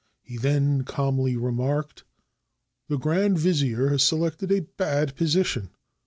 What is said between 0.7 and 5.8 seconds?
calmly remarked,— "The grand vizier has selected a bad position.